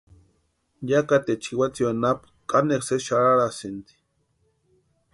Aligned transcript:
Yakateecha 0.89 1.49
jiwatsio 1.51 1.85
anapu 1.93 2.25
kanekwa 2.49 2.85
sésï 2.87 3.05
xarharasïnti. 3.05 3.93